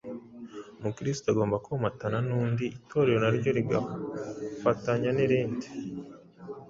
[0.79, 5.67] Umukristo agomba komatana n’undi, Itorero naryo rigafatanya n’irindi,